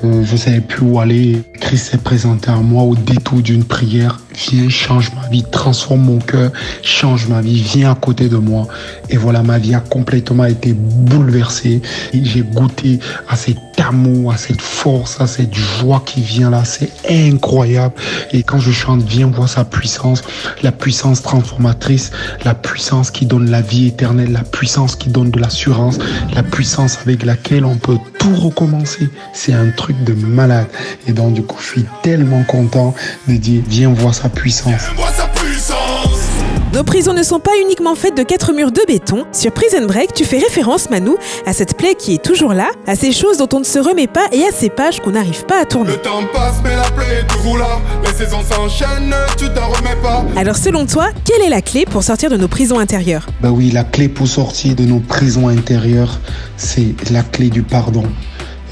Euh, 0.04 0.24
je 0.24 0.36
savais 0.36 0.62
plus 0.62 0.86
où 0.86 1.00
aller. 1.00 1.42
Christ 1.60 1.92
s'est 1.92 1.98
présenté 1.98 2.52
à 2.52 2.58
moi 2.58 2.84
au 2.84 2.96
détour 2.96 3.40
d'une 3.40 3.64
prière. 3.64 4.20
Viens, 4.38 4.70
change 4.70 5.12
ma 5.16 5.28
vie, 5.30 5.44
transforme 5.44 6.02
mon 6.02 6.20
cœur, 6.20 6.52
change 6.84 7.28
ma 7.28 7.42
vie, 7.42 7.60
viens 7.60 7.92
à 7.92 7.96
côté 7.96 8.30
de 8.30 8.38
moi. 8.38 8.68
Et 9.10 9.18
voilà, 9.18 9.42
ma 9.42 9.58
vie 9.58 9.74
a 9.74 9.80
complètement 9.80 10.46
été 10.46 10.74
bouleversée. 10.74 11.82
J'ai 12.14 12.42
goûté 12.42 13.00
à 13.28 13.36
cet 13.36 13.58
amour, 13.80 14.32
à 14.32 14.38
cette 14.38 14.62
force, 14.62 15.20
à 15.20 15.28
cette 15.28 15.56
joie 15.56 16.04
qui 16.06 16.22
vient 16.22 16.52
là. 16.52 16.64
C'est 16.66 16.92
incroyable. 17.10 17.96
Et 18.32 18.44
quand 18.44 18.60
je 18.60 18.72
chante, 18.72 19.02
viens 19.04 19.28
voir 19.28 19.50
sa 19.50 19.66
puissance, 19.66 20.22
la 20.62 20.72
puissance 20.72 21.24
transformatrice, 21.24 22.12
la 22.46 22.54
puissance 22.54 23.10
qui 23.10 23.26
donne 23.26 23.50
la 23.50 23.62
vie 23.62 23.88
éternelle, 23.88 24.32
la 24.32 24.44
puissance 24.44 24.96
qui 24.96 25.10
donne 25.10 25.32
de 25.32 25.40
l'assurance, 25.40 25.98
la 26.36 26.44
puissance 26.44 27.00
avec 27.02 27.26
laquelle 27.26 27.66
on 27.66 27.76
peut 27.76 27.98
tout 28.20 28.36
recommencer. 28.36 29.10
C'est 29.34 29.54
un 29.54 29.72
truc 29.72 30.04
de 30.04 30.14
malade. 30.14 30.68
Et 31.08 31.14
donc, 31.14 31.34
du 31.34 31.42
coup, 31.42 31.58
je 31.60 31.68
suis 31.68 31.86
tellement 32.04 32.44
content 32.44 32.94
de 33.28 33.36
dire, 33.36 33.64
viens 33.68 33.92
voir 33.92 34.14
sa 34.14 34.27
sa 34.28 35.28
puissance. 35.28 36.28
Nos 36.74 36.84
prisons 36.84 37.14
ne 37.14 37.24
sont 37.24 37.40
pas 37.40 37.52
uniquement 37.62 37.96
faites 37.96 38.16
de 38.16 38.24
quatre 38.24 38.54
murs 38.54 38.72
de 38.72 38.82
béton. 38.88 39.26
Sur 39.32 39.52
Prison 39.52 39.86
Break, 39.88 40.14
tu 40.14 40.26
fais 40.26 40.38
référence, 40.38 40.90
Manu, 40.90 41.12
à 41.46 41.54
cette 41.54 41.78
plaie 41.78 41.96
qui 41.96 42.16
est 42.16 42.24
toujours 42.24 42.54
là, 42.54 42.70
à 42.86 42.96
ces 42.96 43.12
choses 43.12 43.38
dont 43.38 43.48
on 43.54 43.60
ne 43.60 43.66
se 43.66 43.80
remet 43.80 44.08
pas 44.08 44.28
et 44.32 44.44
à 44.44 44.52
ces 44.52 44.70
pages 44.70 45.00
qu'on 45.00 45.12
n'arrive 45.12 45.46
pas 45.46 45.62
à 45.62 45.66
tourner. 45.66 45.92
Le 45.92 45.98
temps 45.98 46.22
passe, 46.34 46.56
mais 46.64 46.76
la 46.76 46.90
plaie 46.92 47.22
est 47.22 47.28
toujours 47.28 47.58
là. 47.58 47.80
Les 48.06 48.14
saisons 48.14 48.44
s'enchaînent, 48.44 49.16
tu 49.38 49.46
t'en 49.50 49.70
remets 49.70 49.96
pas. 50.02 50.26
Alors 50.36 50.58
selon 50.58 50.86
toi, 50.86 51.08
quelle 51.24 51.42
est 51.42 51.50
la 51.50 51.62
clé 51.62 51.86
pour 51.86 52.04
sortir 52.04 52.30
de 52.30 52.38
nos 52.38 52.48
prisons 52.48 52.80
intérieures? 52.80 53.28
Ben 53.42 53.50
oui, 53.50 53.72
la 53.72 53.84
clé 53.84 54.10
pour 54.10 54.28
sortir 54.28 54.76
de 54.76 54.84
nos 54.84 55.00
prisons 55.00 55.48
intérieures, 55.48 56.20
c'est 56.58 56.96
la 57.12 57.24
clé 57.24 57.50
du 57.50 57.64
pardon. 57.64 58.04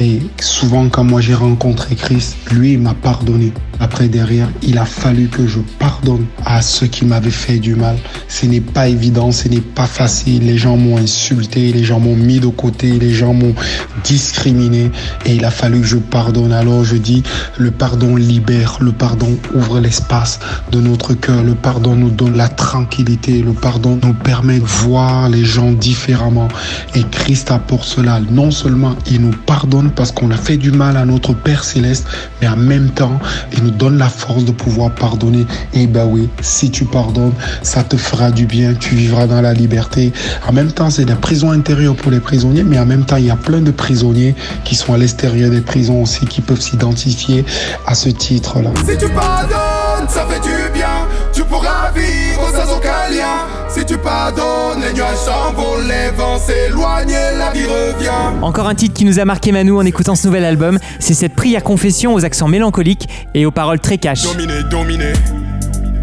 Et 0.02 0.20
souvent, 0.42 0.90
quand 0.90 1.06
moi 1.06 1.22
j'ai 1.22 1.34
rencontré 1.34 1.96
Christ, 1.96 2.36
lui, 2.52 2.74
il 2.74 2.80
m'a 2.80 2.94
pardonné. 2.94 3.54
Après, 3.80 4.08
derrière, 4.08 4.50
il 4.62 4.78
a 4.78 4.86
fallu 4.86 5.28
que 5.28 5.48
je 5.48 5.60
pardonne 5.80 6.26
à 6.46 6.62
ceux 6.62 6.88
qui 6.88 7.06
m'avaient 7.06 7.30
fait 7.30 7.60
du 7.60 7.76
mal. 7.76 7.98
Ce 8.28 8.46
n'est 8.46 8.62
pas 8.62 8.88
évident, 8.88 9.32
ce 9.32 9.48
n'est 9.48 9.62
pas 9.62 9.88
facile. 9.88 10.46
Les 10.46 10.58
gens 10.58 10.78
m'ont 10.78 10.98
insulté, 10.98 11.72
les 11.72 11.84
gens 11.84 12.00
m'ont 12.00 12.16
mis 12.16 12.40
de 12.40 12.48
côté, 12.48 13.00
les 13.00 13.14
gens 13.14 13.34
m'ont 13.34 13.56
discriminé. 14.04 14.92
Et 15.26 15.36
il 15.36 15.46
a 15.46 15.52
fallu 15.52 15.82
que 15.82 15.88
je 15.88 15.98
pardonne. 15.98 16.54
Alors 16.54 16.84
je 16.84 16.96
dis, 16.96 17.24
le 17.58 17.72
pardon 17.72 18.16
libère, 18.16 18.78
le 18.80 18.92
pardon 18.92 19.38
ouvre 19.54 19.80
l'espace 19.80 20.40
de 20.72 20.80
notre 20.80 21.14
cœur. 21.14 21.44
Le 21.44 21.56
pardon 21.56 21.96
nous 21.96 22.10
donne 22.10 22.38
la 22.38 22.48
tranquillité. 22.48 23.42
Le 23.42 23.54
pardon 23.54 24.00
nous 24.04 24.14
permet 24.14 24.60
de 24.60 24.66
voir 24.66 25.30
les 25.30 25.44
gens 25.44 25.72
différemment. 25.72 26.48
Et 26.96 27.04
Christ 27.04 27.52
a 27.52 27.60
pour 27.60 27.84
cela, 27.84 28.20
non 28.32 28.52
seulement 28.52 28.96
il 29.10 29.22
nous 29.22 29.36
pardonne 29.46 29.92
parce 29.92 30.12
qu'on 30.12 30.32
a 30.32 30.38
fait 30.38 30.58
du 30.58 30.72
mal 30.72 30.98
à 30.98 31.06
notre 31.06 31.34
Père 31.34 31.64
céleste, 31.64 32.08
mais 32.42 32.48
en 32.48 32.58
même 32.58 32.90
temps, 32.90 33.20
il 33.54 33.65
nous 33.66 33.72
donne 33.72 33.98
la 33.98 34.10
force 34.10 34.46
de 34.46 34.52
pouvoir 34.52 34.92
pardonner. 34.92 35.46
Et 35.74 35.88
ben 35.88 36.06
oui, 36.06 36.30
si 36.42 36.70
tu 36.70 36.86
pardonnes, 36.86 37.34
ça 37.64 37.84
te 37.84 37.98
fera 37.98 38.32
du 38.32 38.46
bien, 38.46 38.74
tu 38.76 38.96
vivras 38.96 39.28
dans 39.28 39.42
la 39.42 39.54
liberté. 39.54 40.14
En 40.48 40.54
même 40.54 40.72
temps, 40.72 40.90
c'est 40.90 41.06
la 41.06 41.16
prison 41.16 41.52
intérieure 41.52 41.96
pour 41.96 42.12
les 42.12 42.20
prisonniers, 42.20 42.64
mais 42.64 42.78
en 42.80 42.86
même 42.86 43.06
temps, 43.06 43.18
il 43.18 43.26
y 43.26 43.32
a 43.32 43.36
plein 43.36 43.62
de 43.62 43.72
prisonniers 43.72 44.36
qui 44.64 44.76
sont 44.76 44.94
à 44.94 44.98
l'extérieur 44.98 45.50
des 45.50 45.62
prisons 45.62 46.04
aussi, 46.04 46.26
qui 46.26 46.42
peuvent 46.42 46.62
s'identifier 46.62 47.44
à 47.88 47.96
ce 47.96 48.10
titre-là. 48.10 48.70
Si 48.88 48.98
tu 48.98 49.10
pardonnes, 49.10 50.08
ça 50.08 50.26
fait 50.28 50.42
du 50.42 50.72
bien. 50.74 51.08
Tu 51.34 51.44
pourras 51.44 51.92
vivre 51.96 52.52
sans 52.54 52.78
aucun 52.78 53.10
lien. 53.12 53.55
Si 53.78 53.86
tu 53.86 53.98
pardonnes, 53.98 54.82
les 54.82 54.94
nuages 54.94 55.18
s'envolent, 55.18 55.86
les 55.86 56.10
vents 56.16 56.40
s'éloignent 56.40 57.10
et 57.10 57.38
la 57.38 57.52
vie 57.52 57.66
revient. 57.66 58.42
Encore 58.42 58.70
un 58.70 58.76
titre 58.76 58.94
qui 58.94 59.04
nous 59.04 59.20
a 59.20 59.26
marqué 59.26 59.52
Manu 59.52 59.74
en 59.74 59.86
écoutant 59.86 60.16
ce 60.16 60.28
nouvel 60.28 60.46
album, 60.46 60.80
c'est 61.00 61.14
cette 61.14 61.36
prière 61.36 61.62
confession 61.62 62.14
aux 62.14 62.24
accents 62.24 62.48
mélancoliques 62.48 63.10
et 63.34 63.46
aux 63.46 63.52
paroles 63.52 63.82
très 63.82 63.98
cash. 63.98 64.24
Dominé, 64.24 64.64
dominé, 64.72 65.12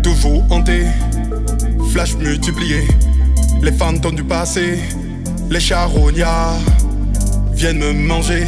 toujours 0.02 0.44
hanté, 0.50 0.82
flash 1.90 2.14
multiplié, 2.16 2.86
les 3.62 3.72
fantômes 3.72 4.16
du 4.16 4.24
passé, 4.24 4.78
les 5.48 5.60
charognards 5.60 6.58
viennent 7.52 7.78
me 7.78 7.92
manger. 7.94 8.44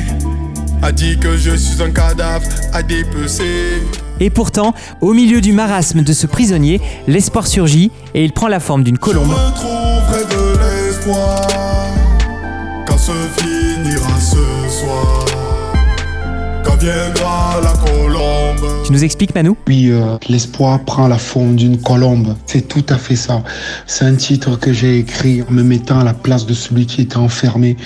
A 0.83 0.93
dit 0.93 1.19
que 1.19 1.39
je 1.39 1.57
suis 1.57 1.83
un 1.83 1.91
cadavre 1.91 2.47
à 2.75 2.83
dépecer. 2.83 3.83
Et 4.21 4.31
pourtant, 4.31 4.75
au 5.01 5.13
milieu 5.13 5.41
du 5.41 5.53
marasme 5.53 6.03
de 6.03 6.13
ce 6.13 6.27
prisonnier, 6.27 6.81
l'espoir 7.07 7.47
surgit 7.47 7.91
et 8.15 8.25
il 8.25 8.33
prend 8.33 8.49
la 8.49 8.61
forme 8.61 8.83
d'une 8.83 8.99
colombe. 8.99 9.35
Tu 18.85 18.93
nous 18.93 19.03
expliques 19.03 19.35
Manu 19.35 19.53
Puis 19.65 19.91
euh, 19.91 20.19
l'espoir 20.29 20.85
prend 20.85 21.09
la 21.09 21.17
forme 21.17 21.57
d'une 21.57 21.81
colombe. 21.81 22.37
C'est 22.45 22.69
tout 22.69 22.85
à 22.91 22.99
fait 22.99 23.17
ça. 23.17 23.43
C'est 23.87 24.05
un 24.05 24.15
titre 24.15 24.59
que 24.59 24.75
j'ai 24.75 24.99
écrit 24.99 25.43
en 25.43 25.51
me 25.51 25.63
mettant 25.63 26.01
à 26.01 26.05
la 26.05 26.13
place 26.13 26.45
de 26.45 26.53
celui 26.53 26.85
qui 26.85 27.01
était 27.01 27.17
enfermé. 27.17 27.79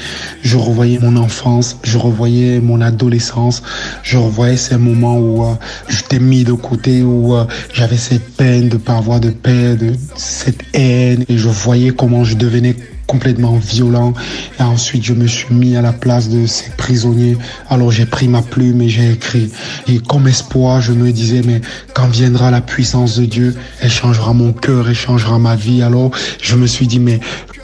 Je 0.43 0.57
revoyais 0.57 0.99
mon 0.99 1.17
enfance, 1.17 1.79
je 1.85 1.99
revoyais 1.99 2.59
mon 2.59 2.81
adolescence, 2.81 3.63
je 4.03 4.19
revoyais 4.19 4.57
ces 4.57 4.77
moments 4.77 5.19
où 5.19 5.45
euh, 5.45 5.55
je 5.89 6.03
t'ai 6.03 6.19
mis 6.19 6.43
de 6.43 6.53
côté, 6.53 7.03
où 7.03 7.37
euh, 7.37 7.45
j'avais 7.73 7.97
cette 7.97 8.35
peine 8.35 8.69
de 8.69 8.77
pas 8.77 8.97
avoir 8.97 9.21
de 9.21 9.31
paix, 9.31 9.77
de 9.77 9.93
cette 10.17 10.63
haine, 10.75 11.25
et 11.29 11.39
je 11.39 11.49
voyais 11.49 11.91
comment 11.91 12.25
je 12.25 12.35
devenais 12.35 12.75
complètement 13.09 13.57
violent. 13.57 14.13
Et 14.61 14.63
ensuite, 14.63 15.03
je 15.03 15.15
me 15.15 15.27
suis 15.27 15.53
mis 15.53 15.77
à 15.77 15.83
la 15.83 15.93
place 15.93 16.29
de 16.29 16.47
ces 16.47 16.71
prisonniers. 16.71 17.37
Alors 17.69 17.91
j'ai 17.91 18.07
pris 18.07 18.29
ma 18.29 18.43
plume 18.43 18.83
et 18.83 18.89
j'ai 18.89 19.11
écrit. 19.11 19.51
Et 19.89 19.99
comme 19.99 20.29
espoir, 20.29 20.81
je 20.81 20.93
me 20.93 21.11
disais, 21.11 21.41
mais 21.45 21.61
quand 21.95 22.07
viendra 22.07 22.53
la 22.53 22.61
puissance 22.61 23.19
de 23.19 23.25
Dieu, 23.25 23.57
elle 23.81 23.91
changera 23.91 24.33
mon 24.35 24.53
cœur, 24.53 24.89
elle 24.89 24.95
changera 24.95 25.39
ma 25.39 25.57
vie. 25.57 25.83
Alors 25.83 26.11
je 26.41 26.55
me 26.55 26.67
suis 26.67 26.87
dit, 26.87 27.01
mais 27.01 27.19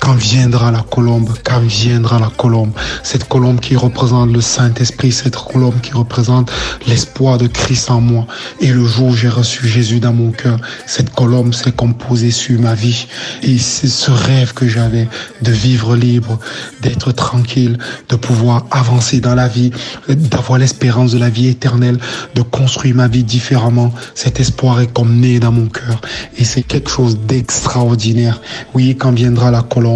quand 0.05 0.17
viendra 0.17 0.71
la 0.71 0.83
colombe, 0.83 1.31
quand 1.45 1.61
viendra 1.61 2.19
la 2.19 2.29
colombe, 2.37 2.73
cette 3.03 3.27
colombe 3.27 3.59
qui 3.61 3.75
représente 3.75 4.31
le 4.31 4.43
Saint-Esprit, 4.43 5.13
cette 5.13 5.37
colombe 5.37 5.81
qui 5.81 5.93
représente 5.93 6.53
l'espoir 6.87 7.39
de 7.39 7.47
Christ 7.47 7.91
en 7.91 8.03
moi. 8.03 8.27
Et 8.61 8.67
le 8.67 8.85
jour 8.85 9.09
où 9.09 9.17
j'ai 9.17 9.31
reçu 9.31 9.67
Jésus 9.67 10.01
dans 10.01 10.13
mon 10.13 10.31
cœur, 10.31 10.59
cette 10.85 11.09
colombe 11.15 11.55
s'est 11.55 11.73
composée 11.73 12.33
sur 12.33 12.61
ma 12.61 12.75
vie. 12.75 13.07
Et 13.43 13.57
c'est 13.57 13.89
ce 13.89 14.11
rêve 14.11 14.53
que 14.53 14.69
j'avais 14.69 15.09
de 15.41 15.53
vivre 15.53 15.97
libre, 15.97 16.39
d'être 16.83 17.13
tranquille, 17.13 17.79
de 18.11 18.17
pouvoir 18.17 18.67
avancer 18.73 19.21
dans 19.21 19.35
la 19.35 19.49
vie, 19.49 19.71
d'avoir 20.09 20.59
l'espérance 20.59 21.13
de 21.13 21.19
la 21.19 21.31
vie 21.31 21.49
éternelle, 21.49 21.99
de 22.35 22.43
construire 22.43 22.97
ma 22.97 23.09
vie 23.09 23.25
différemment. 23.25 23.91
Cet 24.15 24.39
espoir 24.39 24.81
est 24.81 24.93
comme 24.93 25.17
né 25.19 25.41
dans 25.41 25.53
mon 25.53 25.67
cœur. 25.67 26.03
Et 26.37 26.45
c'est 26.45 26.63
quelque 26.63 26.91
chose 26.91 27.19
d'extraordinaire. 27.21 28.43
Oui, 28.75 28.97
quand 28.99 29.13
viendra 29.13 29.51
la 29.51 29.63
colombe, 29.63 29.94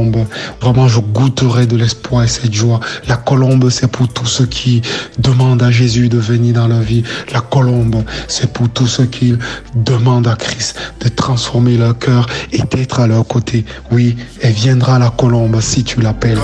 vraiment 0.60 0.88
je 0.88 1.00
goûterai 1.00 1.66
de 1.66 1.76
l'espoir 1.76 2.24
et 2.24 2.28
cette 2.28 2.52
joie. 2.52 2.80
La 3.06 3.16
colombe, 3.16 3.70
c'est 3.70 3.90
pour 3.90 4.08
tous 4.08 4.26
ceux 4.26 4.46
qui 4.46 4.82
demandent 5.18 5.62
à 5.62 5.70
Jésus 5.70 6.08
de 6.08 6.18
venir 6.18 6.54
dans 6.54 6.68
leur 6.68 6.80
vie. 6.80 7.02
La 7.32 7.40
colombe, 7.40 8.02
c'est 8.26 8.52
pour 8.52 8.68
tous 8.68 8.86
ceux 8.86 9.06
qui 9.06 9.34
demandent 9.74 10.28
à 10.28 10.36
Christ 10.36 10.76
de 11.00 11.08
transformer 11.08 11.76
leur 11.76 11.98
cœur 11.98 12.26
et 12.52 12.62
d'être 12.70 13.00
à 13.00 13.06
leur 13.06 13.26
côté. 13.26 13.64
Oui, 13.90 14.16
elle 14.40 14.52
viendra 14.52 14.98
la 14.98 15.10
colombe 15.10 15.60
si 15.60 15.84
tu 15.84 16.00
l'appelles. 16.00 16.38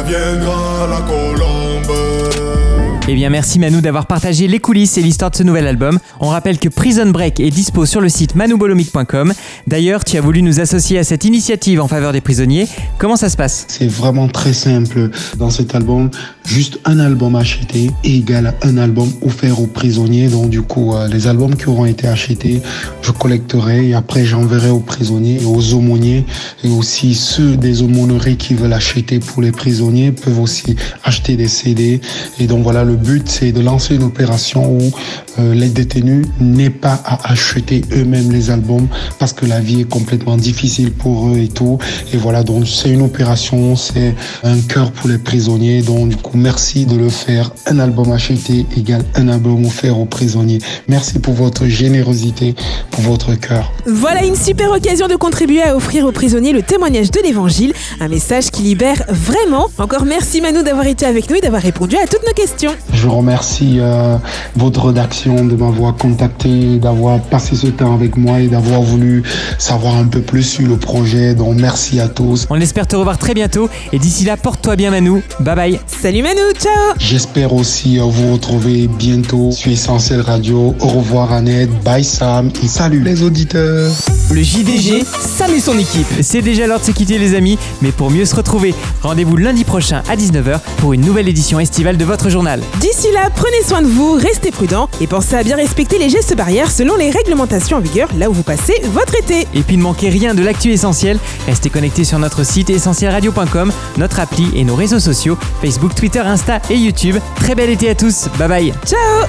Eh 3.07 3.15
bien 3.15 3.29
merci 3.29 3.59
Manu 3.59 3.83
d'avoir 3.83 4.07
partagé 4.07 4.49
les 4.49 4.61
coulisses 4.61 4.97
et 4.97 5.03
l'histoire 5.03 5.31
de 5.31 5.37
ce 5.37 5.43
nouvel 5.43 5.67
album. 5.67 5.99
On 6.21 6.29
rappelle 6.29 6.59
que 6.59 6.71
Prison 6.71 7.11
Break 7.11 7.39
est 7.39 7.51
dispo 7.51 7.85
sur 7.85 8.01
le 8.01 8.09
site 8.09 8.35
manubolomic.com. 8.35 9.35
D'ailleurs, 9.67 10.05
tu 10.05 10.17
as 10.17 10.23
voulu 10.23 10.41
nous 10.41 10.59
associer 10.59 10.99
à 10.99 11.05
cette 11.05 11.27
initiative 11.27 11.83
en 11.83 11.89
faveur 11.89 12.15
des 12.15 12.23
prisonniers. 12.23 12.67
Comment 12.97 13.17
ça 13.17 13.29
se 13.29 13.37
passe? 13.37 13.67
C'est 13.69 13.89
vraiment 13.89 14.27
très 14.29 14.55
simple. 14.55 15.11
Dans 15.37 15.51
cet 15.51 15.75
album, 15.75 16.11
juste 16.45 16.79
un 16.85 16.99
album 16.99 17.37
acheté 17.37 17.91
égale 18.05 18.55
un 18.63 18.77
album 18.79 19.11
offert 19.23 19.61
aux 19.61 19.67
prisonniers. 19.67 20.29
Donc 20.29 20.51
du 20.51 20.63
coup, 20.63 20.95
euh, 20.95 21.09
les 21.09 21.27
albums 21.27 21.57
qui 21.57 21.69
auront 21.69 21.87
été 21.87 22.07
achetés, 22.07 22.63
je 23.03 23.11
collecterai 23.11 23.89
et 23.89 23.95
après 23.95 24.25
j'enverrai 24.25 24.71
aux 24.71 24.81
prisonniers 24.81 25.41
et 25.43 25.45
aux 25.45 25.75
aumôniers. 25.75 26.25
Et 26.63 26.69
aussi 26.69 27.15
ceux 27.15 27.57
des 27.57 27.83
aumôneries 27.83 28.37
qui 28.37 28.55
veulent 28.55 28.73
acheter 28.73 29.19
pour 29.19 29.43
les 29.43 29.53
prisonniers 29.53 30.13
peuvent 30.13 30.41
aussi 30.41 30.77
acheter 31.03 31.37
des 31.37 31.49
CD. 31.49 32.01
Et 32.39 32.47
donc 32.47 32.63
voilà, 32.63 32.85
le 32.85 32.97
but 32.97 33.29
c'est 33.29 33.53
de 33.53 33.61
lancer 33.61 33.95
une 33.95 34.05
opération 34.05 34.79
où 34.79 34.91
euh, 35.39 35.55
les 35.55 35.69
détenus 35.69 36.27
n'aient 36.41 36.71
pas 36.71 37.01
à 37.05 37.33
acheter 37.33 37.83
eux-mêmes 37.93 38.31
les 38.31 38.51
albums 38.51 38.89
parce 39.19 39.33
que 39.33 39.47
la 39.47 39.61
vie 39.61 39.81
est 39.81 39.89
complètement 39.91 40.37
difficile 40.37 40.93
pour 40.93 41.29
eux 41.29 41.39
et 41.39 41.49
tout. 41.49 41.79
Et 42.13 42.17
voilà, 42.17 42.43
donc 42.43 42.67
c'est 42.67 42.91
une 42.91 43.03
opération, 43.03 43.77
c'est 43.77 44.15
un 44.43 44.61
cœur 44.61 44.93
pour 44.93 45.09
les 45.09 45.19
prisonniers. 45.19 45.83
Donc 45.83 46.34
merci 46.35 46.87
de 46.87 46.97
le 46.97 47.09
faire. 47.09 47.51
Un 47.67 47.79
album 47.79 48.13
acheté 48.13 48.67
égale 48.77 49.05
un 49.15 49.29
album 49.29 49.65
offert 49.65 49.99
aux 49.99 50.05
prisonniers. 50.05 50.59
Merci 50.89 51.19
pour 51.19 51.35
votre 51.35 51.67
générosité, 51.67 52.55
pour 52.91 53.03
votre 53.03 53.35
cœur. 53.35 53.73
Voilà 53.87 54.25
une 54.25 54.37
super 54.37 54.71
occasion 54.71 55.09
de 55.09 55.17
contribuer 55.17 55.63
à 55.63 55.77
offrir 55.77 56.05
aux 56.07 56.13
prisonniers 56.13 56.53
le 56.53 56.63
témoignage 56.63 57.11
de 57.11 57.21
l'évangile, 57.21 57.73
un 58.01 58.09
message 58.09 58.51
qui 58.51 58.63
libère 58.63 59.05
vraiment. 59.09 59.69
Encore 59.79 60.05
merci 60.05 60.41
Manu 60.41 60.63
d'avoir 60.63 60.87
été 60.87 61.07
avec 61.07 61.31
nous 61.31 61.37
et 61.37 61.41
d'avoir 61.41 61.63
répondu 61.63 61.97
à 61.97 62.07
toutes 62.07 62.27
nos 62.27 62.33
questions. 62.33 62.73
Je 62.93 63.09
remercie 63.09 63.79
euh, 63.79 64.17
votre 64.57 64.87
rédaction 64.87 65.45
de 65.45 65.55
m'avoir 65.55 65.97
contacté, 65.97 66.79
d'avoir 66.79 67.21
passé 67.21 67.57
ce 67.57 67.69
temps 67.69 67.95
avec 67.95 68.17
moi 68.17 68.41
et 68.41 68.49
d'avoir 68.49 68.83
voulu 68.83 69.23
savoir 69.59 69.97
un 69.97 70.07
peu 70.07 70.21
plus 70.21 70.43
sur 70.43 70.67
le 70.67 70.77
projet. 70.77 71.35
Donc 71.35 71.57
merci 71.57 72.01
à 72.01 72.09
tous. 72.09 72.47
On 72.51 72.61
espère 72.61 72.87
te 72.87 72.97
revoir 72.97 73.19
très 73.19 73.35
bientôt 73.35 73.69
et 73.93 73.99
d'ici 73.99 74.25
là, 74.25 74.37
porte-toi 74.37 74.77
bien 74.77 74.91
Manu. 74.91 75.23
Bye 75.41 75.57
bye. 75.57 75.81
Salut 75.87 76.24
Ciao 76.25 76.95
J'espère 76.99 77.53
aussi 77.53 77.99
vous 77.99 78.33
retrouver 78.33 78.87
bientôt 78.87 79.51
sur 79.51 79.71
Essentiel 79.71 80.23
Radio. 80.23 80.75
Au 80.81 80.89
revoir 80.89 81.33
Annette, 81.33 81.69
bye 81.83 82.03
Sam 82.03 82.51
et 82.63 82.67
salut 82.67 83.03
les 83.03 83.23
auditeurs. 83.23 83.93
Le 84.33 84.43
JDG, 84.43 85.05
Sam 85.05 85.53
et 85.55 85.61
son 85.61 85.79
équipe. 85.79 86.07
C'est 86.23 86.41
déjà 86.41 86.67
l'heure 86.67 86.81
de 86.81 86.85
se 86.87 86.93
quitter 86.93 87.19
les 87.19 87.35
amis, 87.35 87.59
mais 87.83 87.93
pour 87.93 88.11
mieux 88.11 88.25
se 88.25 88.35
retrouver, 88.35 88.75
rendez-vous 89.03 89.37
lundi 89.37 89.65
prochain 89.65 90.03
à 90.09 90.17
19h 90.17 90.61
pour 90.79 90.95
une 90.95 91.03
nouvelle 91.03 91.29
édition 91.29 91.61
estivale 91.61 91.99
de 91.99 92.05
votre 92.07 92.31
journal. 92.31 92.63
D'ici 92.81 93.09
là, 93.13 93.29
prenez 93.29 93.63
soin 93.63 93.83
de 93.83 93.87
vous, 93.87 94.15
restez 94.15 94.51
prudents 94.51 94.89
et 95.03 95.07
pensez 95.07 95.35
à 95.35 95.43
bien 95.43 95.57
respecter 95.57 95.99
les 95.99 96.09
gestes 96.09 96.35
barrières 96.35 96.71
selon 96.71 96.97
les 96.97 97.11
réglementations 97.11 97.77
en 97.77 97.81
vigueur 97.81 98.09
là 98.17 98.31
où 98.31 98.33
vous 98.33 98.43
passez 98.43 98.81
votre 98.93 99.15
été. 99.15 99.47
Et 99.53 99.61
puis 99.61 99.77
ne 99.77 99.83
manquez 99.83 100.09
rien 100.09 100.35
de 100.35 100.43
l'actu 100.43 100.73
essentiel, 100.73 101.19
restez 101.47 101.69
connectés 101.69 102.05
sur 102.05 102.19
notre 102.19 102.45
site 102.45 102.71
essentielradio.com, 102.71 103.71
notre 103.99 104.21
appli 104.21 104.49
et 104.55 104.65
nos 104.65 104.75
réseaux 104.75 105.01
sociaux, 105.01 105.37
Facebook, 105.61 105.95
Twitter, 106.15 106.29
Insta 106.29 106.61
et 106.71 106.77
YouTube. 106.77 107.17
Très 107.35 107.57
bel 107.57 107.71
été 107.71 107.91
à 107.91 107.95
tous, 107.97 108.29
bye 108.39 108.47
bye 108.47 108.73
Ciao 108.87 109.27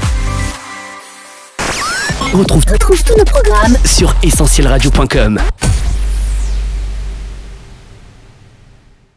Retrouve, 2.31 2.63
Retrouve 2.71 3.03
tous 3.03 3.17
nos 3.17 3.25
programmes 3.25 3.75
sur 3.85 4.13
essentielradio.com. 4.21 5.39